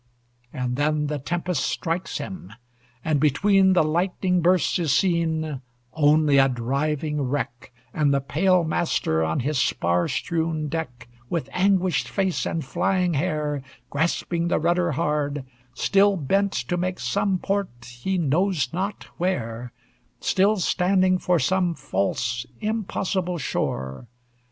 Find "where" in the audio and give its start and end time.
19.19-19.71